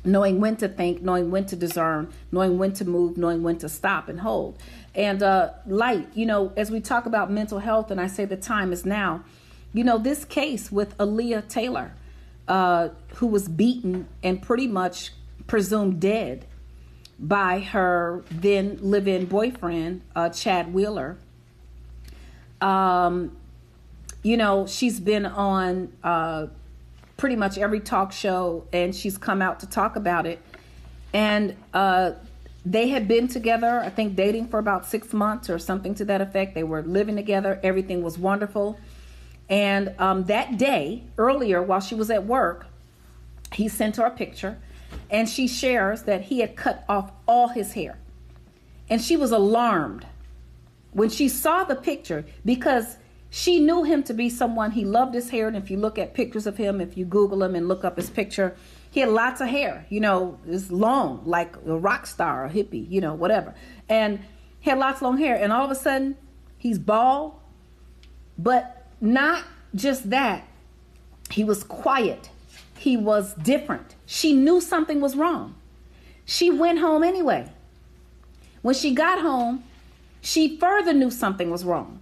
[0.05, 3.67] Knowing when to think, knowing when to discern, knowing when to move, knowing when to
[3.67, 4.57] stop and hold.
[4.95, 8.37] And uh, Lyte, you know, as we talk about mental health, and I say the
[8.37, 9.25] time is now,
[9.73, 11.91] you know, this case with Aaliyah Taylor,
[12.47, 15.11] uh, who was beaten and pretty much
[15.47, 16.45] presumed dead
[17.19, 21.17] by her then live in boyfriend, uh, Chad Wheeler.
[22.62, 23.36] Um,
[24.23, 26.47] you know, she's been on uh,
[27.17, 30.39] pretty much every talk show and she's come out to talk about it.
[31.13, 32.12] And uh,
[32.65, 36.21] they had been together, I think, dating for about six months or something to that
[36.21, 36.55] effect.
[36.55, 38.79] They were living together, everything was wonderful.
[39.49, 42.67] And um, that day, earlier, while she was at work,
[43.51, 44.58] he sent her a picture
[45.10, 47.97] and she shares that he had cut off all his hair.
[48.89, 50.06] And she was alarmed
[50.91, 52.97] when she saw the picture because
[53.30, 55.47] she knew him to be someone he loved his hair.
[55.47, 57.97] And if you look at pictures of him if you google him and look up
[57.97, 58.56] his picture
[58.91, 62.89] he had lots of hair you know it's long like a rock star a hippie
[62.89, 63.54] you know whatever.
[63.88, 64.19] And
[64.60, 65.36] he had lots of long hair.
[65.36, 66.15] And all of a sudden
[66.58, 67.36] he's bald.
[68.38, 69.43] But not
[69.75, 70.47] just that
[71.30, 72.30] he was quiet
[72.79, 75.55] he was different she knew something was wrong
[76.25, 77.47] she went home anyway
[78.61, 79.63] when she got home
[80.21, 81.99] she further knew something was wrong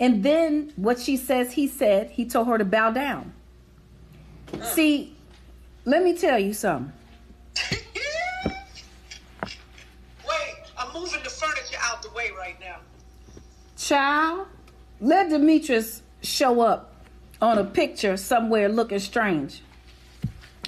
[0.00, 3.32] and then what she says he said, he told her to bow down.
[4.62, 5.14] See,
[5.84, 6.92] let me tell you something.
[7.72, 7.82] Wait,
[10.78, 12.76] I'm moving the furniture out the way right now.
[13.76, 14.46] Child,
[15.00, 16.94] let Demetrius show up
[17.40, 19.62] on a picture somewhere looking strange.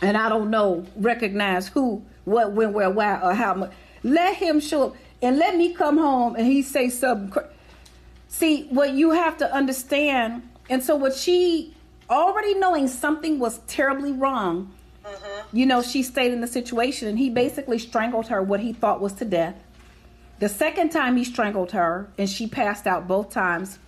[0.02, 3.72] And I don't know, recognize who, what, when, where, why, or how much.
[4.02, 7.30] Let him show up and let me come home and he say something.
[7.30, 7.48] Cra-
[8.28, 11.74] See, what you have to understand, and so what she
[12.08, 14.72] already knowing something was terribly wrong,
[15.04, 15.56] mm-hmm.
[15.56, 19.00] you know, she stayed in the situation and he basically strangled her what he thought
[19.00, 19.56] was to death.
[20.38, 23.78] The second time he strangled her and she passed out both times.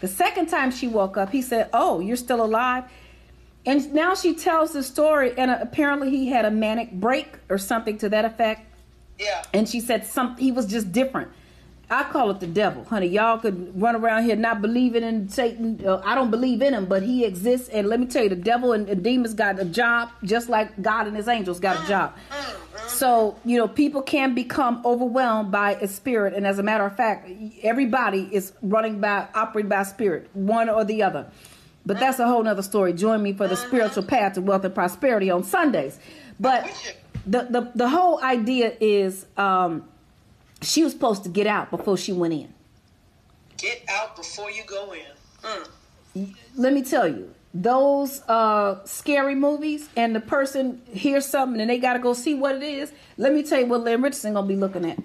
[0.00, 2.84] The second time she woke up, he said, Oh, you're still alive?
[3.66, 7.98] And now she tells the story, and apparently he had a manic break or something
[7.98, 8.62] to that effect.
[9.18, 9.42] Yeah.
[9.52, 11.30] And she said some he was just different.
[11.90, 13.06] I call it the devil, honey.
[13.06, 15.82] Y'all could run around here not believing in Satan.
[15.84, 17.70] Uh, I don't believe in him, but he exists.
[17.70, 20.82] And let me tell you, the devil and, and demons got a job, just like
[20.82, 22.14] God and his angels got a mm, job.
[22.30, 22.88] Mm, mm.
[22.88, 26.94] So you know, people can become overwhelmed by a spirit, and as a matter of
[26.94, 27.30] fact,
[27.62, 31.26] everybody is running by, operating by spirit, one or the other.
[31.88, 32.92] But that's a whole nother story.
[32.92, 35.98] Join me for the spiritual path to wealth and prosperity on Sundays.
[36.38, 36.70] But
[37.26, 39.26] the the, the whole idea is.
[39.36, 39.88] Um,
[40.62, 42.52] she was supposed to get out before she went in.
[43.56, 45.68] Get out before you go in.
[46.16, 46.34] Mm.
[46.56, 51.78] Let me tell you, those uh, scary movies, and the person hears something and they
[51.78, 52.92] got to go see what it is.
[53.16, 54.98] Let me tell you what Lynn Richardson gonna be looking at.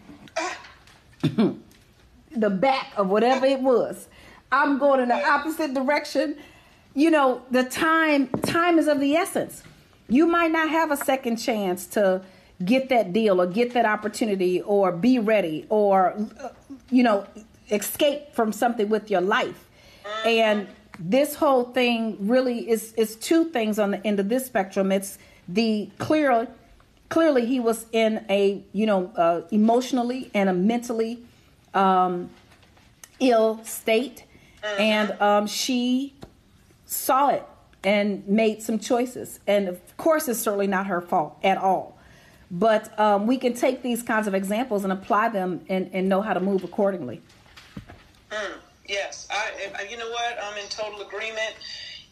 [2.35, 4.07] the back of whatever it was.
[4.51, 6.37] I'm going in the opposite direction.
[6.95, 9.63] You know, the time time is of the essence.
[10.09, 12.21] You might not have a second chance to
[12.63, 16.15] get that deal or get that opportunity or be ready or
[16.91, 17.25] you know
[17.71, 19.67] escape from something with your life.
[20.25, 20.67] And
[20.99, 24.91] this whole thing really is is two things on the end of this spectrum.
[24.91, 26.47] It's the clear
[27.09, 31.23] clearly he was in a you know uh, emotionally and a mentally
[31.73, 32.29] um,
[33.19, 34.25] ill state.
[34.79, 36.13] And um, she
[36.93, 37.43] saw it
[37.83, 41.97] and made some choices and of course it's certainly not her fault at all
[42.51, 46.21] but um, we can take these kinds of examples and apply them and, and know
[46.21, 47.19] how to move accordingly.
[48.29, 50.37] Mm, yes, I, I- You know what?
[50.41, 51.55] I'm in total agreement.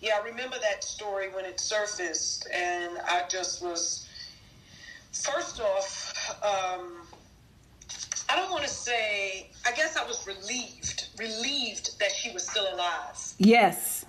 [0.01, 4.07] Yeah, I remember that story when it surfaced, and I just was.
[5.11, 6.11] First off,
[6.43, 7.03] um,
[8.27, 9.51] I don't want to say.
[9.67, 13.15] I guess I was relieved, relieved that she was still alive.
[13.37, 14.00] Yes.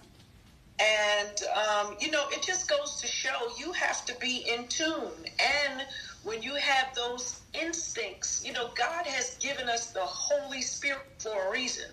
[0.80, 5.12] And, um, you know, it just goes to show you have to be in tune.
[5.40, 5.86] And
[6.24, 11.48] when you have those instincts, you know, God has given us the Holy Spirit for
[11.48, 11.90] a reason.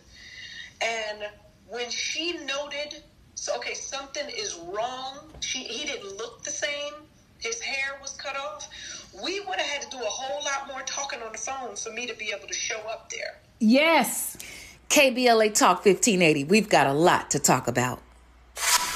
[0.82, 1.20] And
[1.68, 3.04] when she noted,
[3.36, 6.94] so, okay, something is wrong, she, he didn't look the same,
[7.40, 8.70] his hair was cut off,
[9.24, 11.92] we would have had to do a whole lot more talking on the phone for
[11.92, 13.38] me to be able to show up there.
[13.60, 14.38] Yes.
[14.90, 16.46] KBLA Talk 1580.
[16.46, 18.02] We've got a lot to talk about.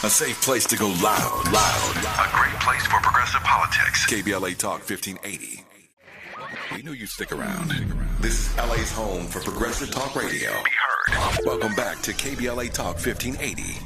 [0.05, 1.95] A safe place to go loud, loud.
[1.95, 4.05] A great place for progressive politics.
[4.05, 5.63] KBLA Talk 1580.
[6.75, 7.69] We knew you'd stick around.
[8.19, 10.51] This is LA's home for progressive talk radio.
[10.61, 10.71] Be
[11.13, 11.45] heard.
[11.45, 13.79] Welcome back to KBLA Talk 1580.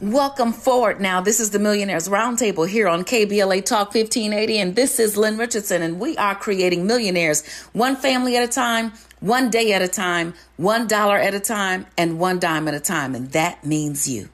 [0.00, 1.20] Welcome forward now.
[1.20, 5.82] This is the Millionaires Roundtable here on KBLA Talk 1580, and this is Lynn Richardson,
[5.82, 10.34] and we are creating millionaires one family at a time, one day at a time,
[10.56, 14.28] one dollar at a time, and one dime at a time, and that means you.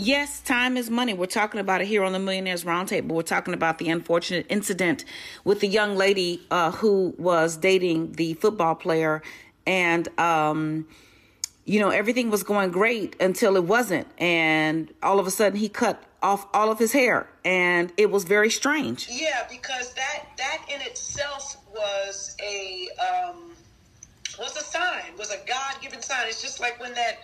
[0.00, 1.12] Yes, time is money.
[1.12, 3.08] We're talking about it here on the Millionaires Roundtable.
[3.08, 5.04] We're talking about the unfortunate incident
[5.42, 9.22] with the young lady uh, who was dating the football player,
[9.66, 10.86] and um,
[11.64, 15.68] you know everything was going great until it wasn't, and all of a sudden he
[15.68, 19.08] cut off all of his hair, and it was very strange.
[19.10, 23.50] Yeah, because that that in itself was a um,
[24.38, 26.28] was a sign, was a God given sign.
[26.28, 27.18] It's just like when that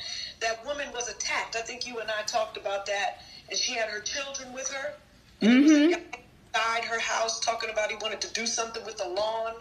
[0.45, 1.57] that woman was attacked.
[1.57, 4.95] I think you and I talked about that, and she had her children with her.
[5.43, 9.55] Was inside her house talking about he wanted to do something with the lawn,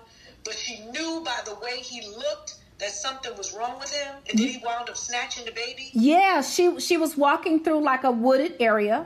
[0.46, 4.38] but she knew by the way he looked that something was wrong with him, and
[4.40, 5.90] then he wound up snatching the baby.
[5.94, 9.06] Yeah, she she was walking through like a wooded area,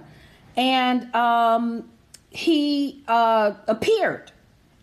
[0.55, 1.89] and um,
[2.29, 4.31] he uh, appeared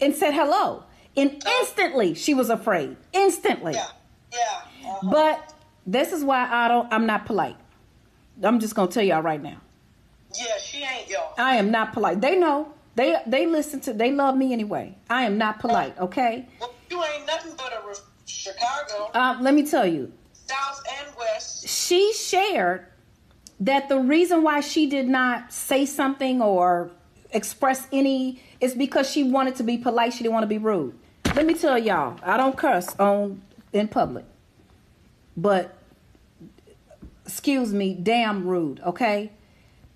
[0.01, 0.85] and said hello,
[1.17, 2.97] and instantly she was afraid.
[3.13, 3.87] Instantly, Yeah,
[4.33, 4.39] yeah.
[4.91, 5.11] uh-huh.
[5.11, 5.54] but
[5.87, 6.93] this is why I don't.
[6.93, 7.57] I'm not polite.
[8.43, 9.59] I'm just gonna tell y'all right now.
[10.37, 11.35] yeah, she ain't y'all.
[11.39, 12.21] I am not polite.
[12.21, 12.73] They know.
[12.97, 13.93] They they listen to.
[13.93, 14.97] They love me anyway.
[15.11, 15.99] I am not polite.
[15.99, 16.47] Okay.
[16.61, 17.95] Well, you ain't nothing but a re-
[18.27, 20.13] Chicago, Um, let me tell you.
[20.33, 21.67] South and West.
[21.69, 22.87] she shared
[23.61, 26.91] that the reason why she did not say something or
[27.31, 30.13] express any is because she wanted to be polite.
[30.13, 30.95] She didn't want to be rude.
[31.35, 33.41] Let me tell y'all, I don't curse on
[33.73, 34.25] in public,
[35.37, 35.77] but
[37.25, 38.81] excuse me, damn rude.
[38.81, 39.33] Okay,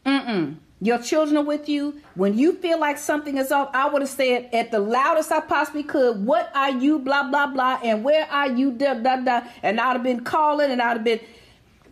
[0.04, 0.56] mm-mm.
[0.80, 2.00] Your children are with you.
[2.14, 5.40] When you feel like something is off, I would have said at the loudest I
[5.40, 8.70] possibly could, "What are you?" Blah blah blah, and where are you?
[8.70, 9.40] Da da da.
[9.62, 11.20] And I'd have been calling, and I'd have been.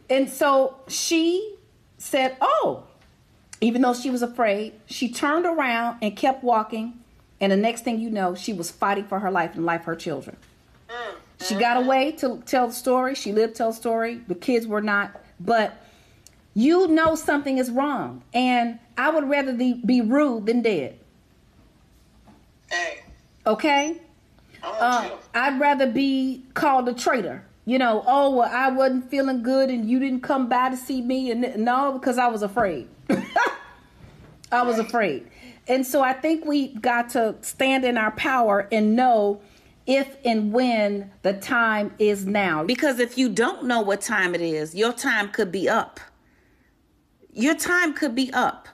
[0.08, 1.56] And so she
[1.98, 2.84] said, "Oh."
[3.60, 7.00] Even though she was afraid, she turned around and kept walking.
[7.40, 9.96] And the next thing you know, she was fighting for her life and life her
[9.96, 10.36] children.
[10.90, 11.14] Mm.
[11.40, 13.14] She got away to tell the story.
[13.14, 14.20] She lived to tell the story.
[14.26, 15.20] The kids were not.
[15.38, 15.76] But
[16.54, 18.22] you know something is wrong.
[18.32, 20.98] And I would rather be, be rude than dead.
[22.70, 23.00] Hey,
[23.46, 24.00] Okay?
[24.62, 25.10] Uh.
[25.34, 27.44] I'd rather be called a traitor.
[27.66, 31.02] You know, oh, well, I wasn't feeling good and you didn't come by to see
[31.02, 31.30] me.
[31.30, 32.88] And no, because I was afraid.
[34.52, 35.28] I was afraid.
[35.68, 39.40] And so I think we got to stand in our power and know
[39.86, 42.64] if and when the time is now.
[42.64, 46.00] Because if you don't know what time it is, your time could be up.
[47.32, 48.68] Your time could be up.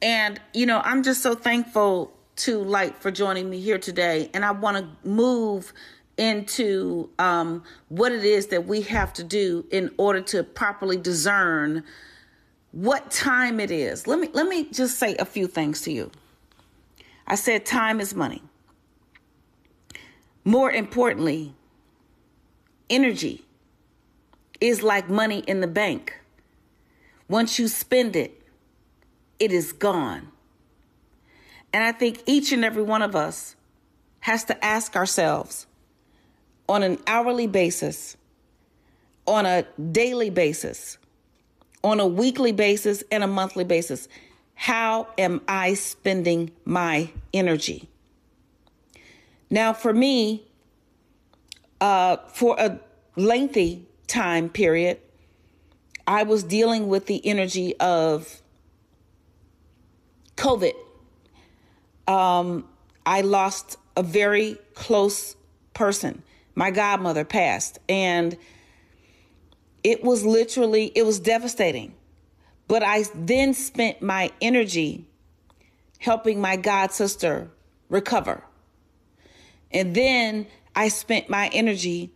[0.00, 4.30] And, you know, I'm just so thankful to Lyte for joining me here today.
[4.34, 5.72] And I want to move
[6.16, 11.82] into um, what it is that we have to do in order to properly discern
[12.70, 14.06] what time it is.
[14.06, 16.10] Let me let me just say a few things to you.
[17.26, 18.42] I said time is money.
[20.44, 21.54] More importantly,
[22.90, 23.44] energy
[24.60, 26.14] is like money in the bank.
[27.28, 28.42] Once you spend it,
[29.38, 30.28] it is gone.
[31.72, 33.56] And I think each and every one of us
[34.20, 35.66] has to ask ourselves
[36.68, 38.16] on an hourly basis,
[39.26, 40.98] on a daily basis,
[41.82, 44.08] on a weekly basis, and a monthly basis
[44.54, 47.88] how am I spending my energy?
[49.54, 50.48] Now, for me,
[51.80, 52.80] uh, for a
[53.14, 54.98] lengthy time period,
[56.08, 58.42] I was dealing with the energy of
[60.36, 60.72] COVID.
[62.08, 62.68] Um,
[63.06, 65.36] I lost a very close
[65.72, 66.24] person.
[66.56, 68.36] My godmother passed, and
[69.84, 71.94] it was literally, it was devastating.
[72.66, 75.06] But I then spent my energy
[76.00, 77.52] helping my god sister
[77.88, 78.42] recover.
[79.74, 82.12] And then I spent my energy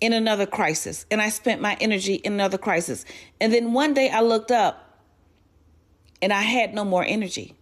[0.00, 1.06] in another crisis.
[1.10, 3.04] And I spent my energy in another crisis.
[3.40, 5.00] And then one day I looked up
[6.20, 7.56] and I had no more energy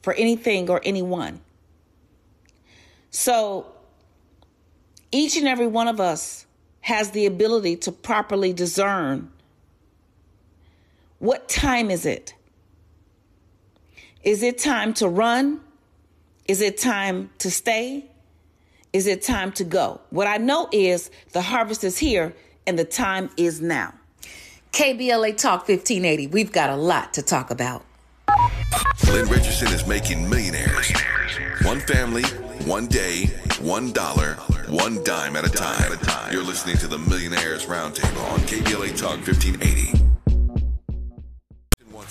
[0.00, 1.40] for anything or anyone.
[3.10, 3.66] So
[5.10, 6.46] each and every one of us
[6.82, 9.30] has the ability to properly discern
[11.18, 12.34] what time is it?
[14.22, 15.60] Is it time to run?
[16.46, 18.10] Is it time to stay?
[18.94, 20.00] Is it time to go?
[20.10, 22.32] What I know is the harvest is here
[22.64, 23.92] and the time is now.
[24.70, 26.28] KBLA Talk 1580.
[26.28, 27.84] We've got a lot to talk about.
[29.08, 30.92] Lynn Richardson is making millionaires.
[31.62, 32.22] One family,
[32.66, 33.26] one day,
[33.60, 34.34] one dollar,
[34.68, 35.90] one dime at a time.
[36.32, 40.03] You're listening to the Millionaires Roundtable on KBLA Talk 1580.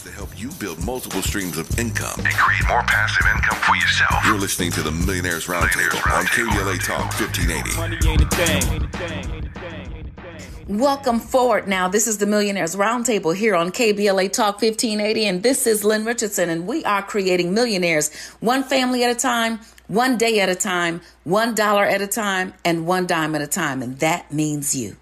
[0.04, 2.20] Wants to help you build multiple streams of income.
[2.20, 4.26] and create more passive income for yourself.
[4.26, 7.78] You're listening to the Millionaires Roundtable on KBLA Talk 1580.
[7.78, 8.74] Money ain't a thing.
[8.74, 9.34] Ain't a thing.
[9.34, 9.94] Ain't a thing.
[9.96, 10.78] Ain't a thing.
[10.78, 11.88] Welcome forward now.
[11.88, 16.50] This is the Millionaires Roundtable here on KBLA Talk 1580, and this is Lynn Richardson,
[16.50, 21.00] and we are creating millionaires one family at a time, one day at a time,
[21.24, 24.98] one dollar at a time, and one dime at a time, and that means you.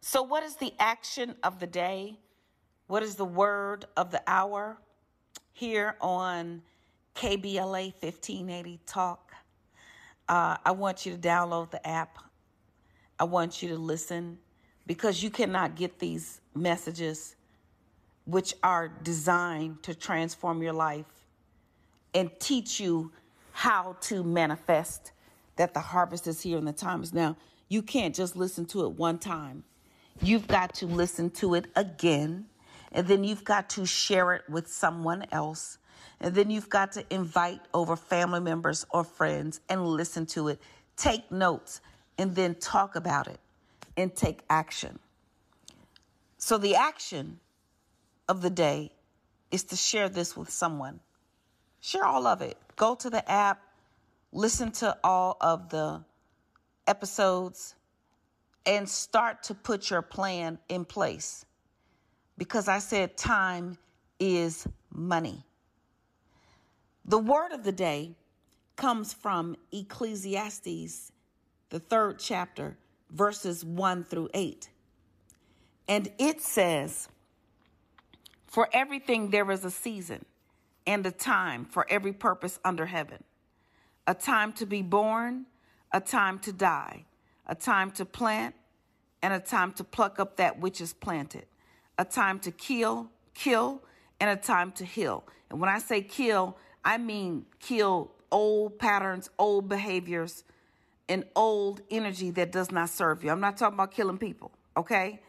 [0.00, 2.18] So, what is the action of the day?
[2.90, 4.76] What is the word of the hour
[5.52, 6.60] here on
[7.14, 9.32] KBLA 1580 Talk?
[10.28, 12.18] Uh, I want you to download the app.
[13.16, 14.38] I want you to listen
[14.88, 17.36] because you cannot get these messages,
[18.24, 21.06] which are designed to transform your life
[22.12, 23.12] and teach you
[23.52, 25.12] how to manifest
[25.54, 27.36] that the harvest is here and the time is now.
[27.68, 29.62] You can't just listen to it one time.
[30.20, 32.46] You've got to listen to it again,
[32.92, 35.78] and then you've got to share it with someone else.
[36.20, 40.60] And then you've got to invite over family members or friends and listen to it.
[40.96, 41.80] Take notes
[42.18, 43.40] and then talk about it
[43.96, 44.98] and take action.
[46.36, 47.38] So, the action
[48.28, 48.92] of the day
[49.50, 51.00] is to share this with someone.
[51.80, 52.56] Share all of it.
[52.76, 53.62] Go to the app,
[54.32, 56.02] listen to all of the
[56.86, 57.74] episodes,
[58.66, 61.44] and start to put your plan in place.
[62.40, 63.76] Because I said time
[64.18, 65.44] is money.
[67.04, 68.16] The word of the day
[68.76, 71.12] comes from Ecclesiastes,
[71.68, 72.78] the third chapter,
[73.10, 74.70] verses 1 through 8.
[75.86, 77.10] And it says,
[78.46, 80.24] For everything there is a season
[80.86, 83.22] and a time for every purpose under heaven
[84.06, 85.44] a time to be born,
[85.92, 87.04] a time to die,
[87.46, 88.54] a time to plant,
[89.22, 91.44] and a time to pluck up that which is planted,
[92.00, 93.82] a time to kill, kill,
[94.20, 95.22] and a time to heal.
[95.50, 100.44] And when I say kill, I mean kill old patterns, old behaviors,
[101.10, 103.30] and old energy that does not serve you.
[103.30, 105.20] I'm not talking about killing people, okay?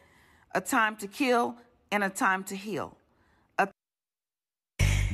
[0.55, 1.57] A time to kill
[1.91, 2.95] and a time to heal.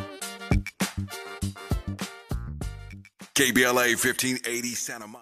[3.36, 5.12] KBLA 1580 Santa Monica.